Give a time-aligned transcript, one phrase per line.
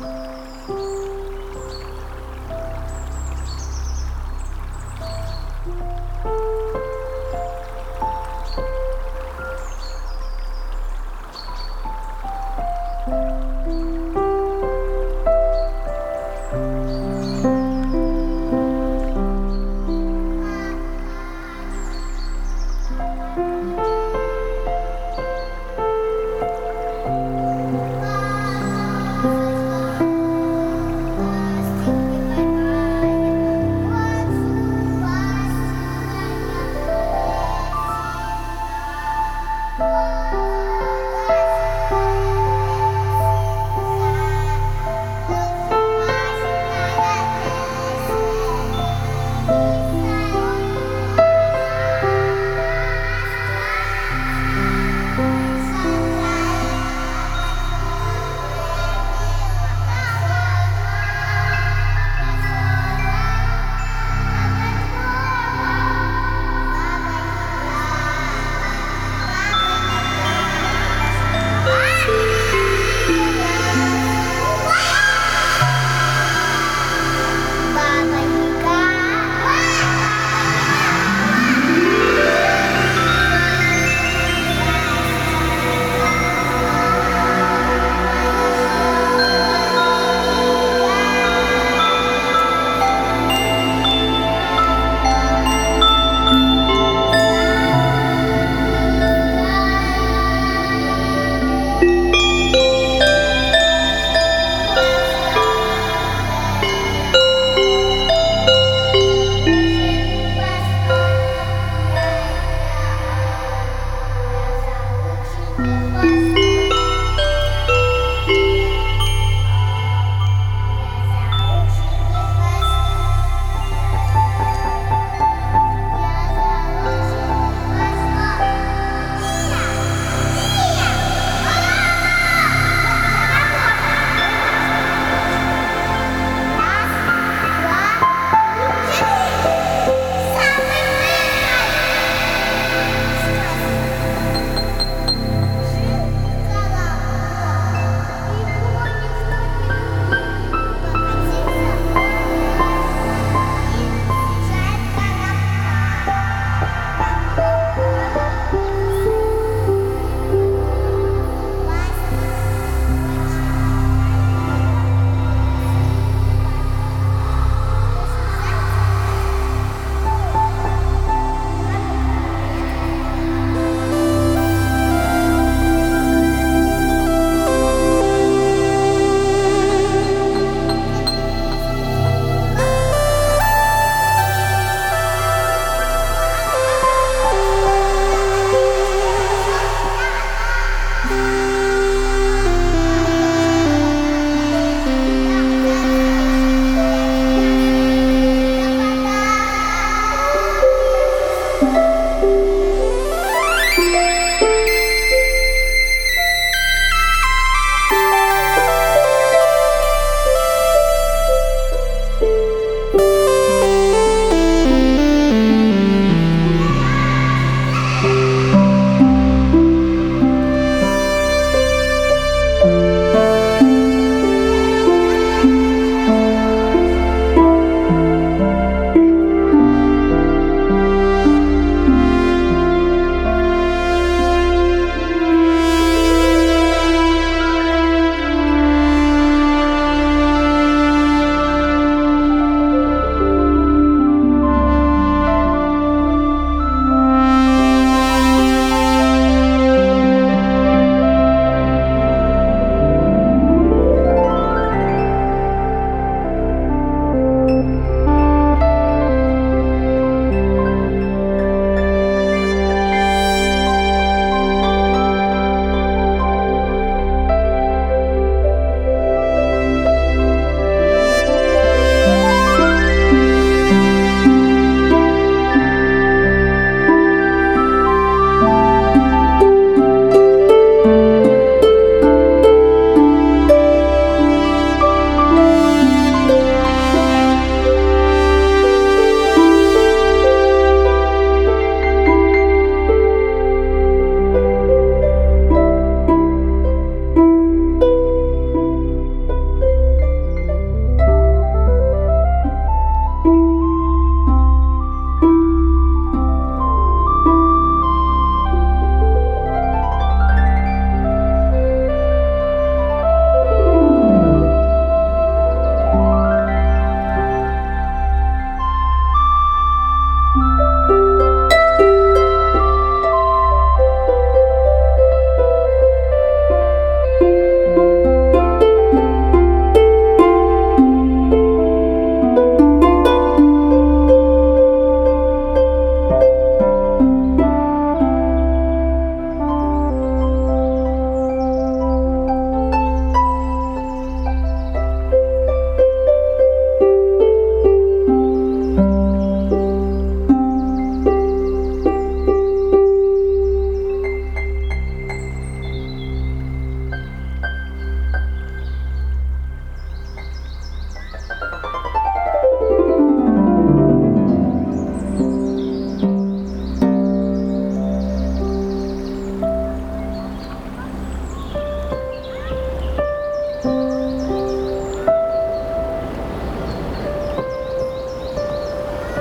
[0.00, 0.53] Música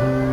[0.03, 0.32] you.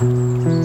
[0.00, 0.59] Música